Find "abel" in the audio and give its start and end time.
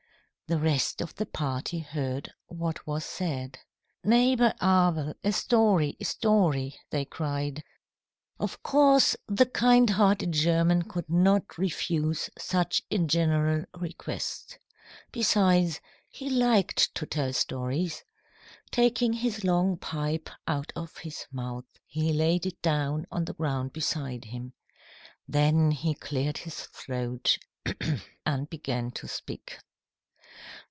4.61-5.13